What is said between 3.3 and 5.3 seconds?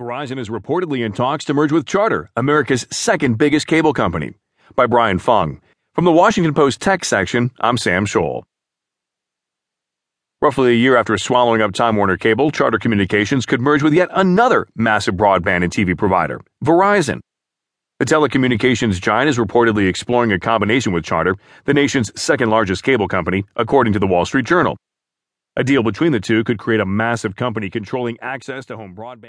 biggest cable company. By Brian